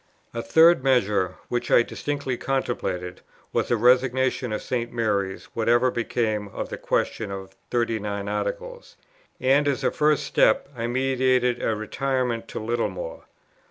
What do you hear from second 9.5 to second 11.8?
as a first step I meditated a